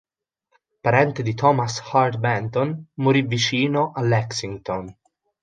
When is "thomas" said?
1.35-1.77